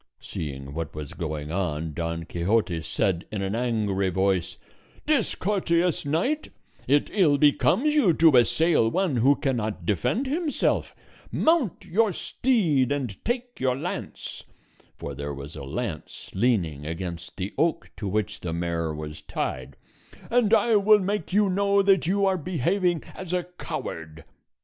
[0.19, 4.57] Seeing what was going on, Don Quixote said in an angry voice,
[5.05, 6.49] "Discourteous knight,
[6.87, 10.95] it ill becomes you to assail one who cannot defend himself;
[11.31, 14.43] mount your steed and take your lance"
[14.97, 19.75] (for there was a lance leaning against the oak to which the mare was tied),
[20.31, 24.25] "and I will make you know that you are behaving as a coward."